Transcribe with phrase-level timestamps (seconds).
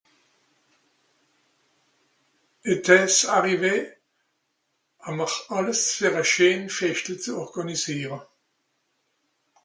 [2.71, 3.75] étais-ce arrivé
[5.05, 8.19] hànnr àlles fer à scheen festel zu organisiere